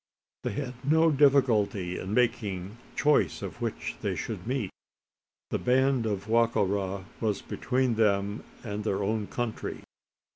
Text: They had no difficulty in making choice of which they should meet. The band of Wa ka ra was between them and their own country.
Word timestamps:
They 0.41 0.53
had 0.53 0.73
no 0.83 1.11
difficulty 1.11 1.99
in 1.99 2.15
making 2.15 2.77
choice 2.95 3.43
of 3.43 3.61
which 3.61 3.97
they 4.01 4.15
should 4.15 4.47
meet. 4.47 4.71
The 5.51 5.59
band 5.59 6.07
of 6.07 6.27
Wa 6.27 6.47
ka 6.47 6.63
ra 6.63 7.03
was 7.19 7.43
between 7.43 7.93
them 7.93 8.43
and 8.63 8.83
their 8.83 9.03
own 9.03 9.27
country. 9.27 9.83